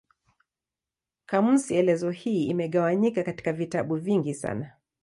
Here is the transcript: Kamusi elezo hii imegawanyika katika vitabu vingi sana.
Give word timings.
Kamusi 1.25 1.75
elezo 1.75 2.09
hii 2.09 2.45
imegawanyika 2.47 3.23
katika 3.23 3.53
vitabu 3.53 3.95
vingi 3.95 4.33
sana. 4.33 4.73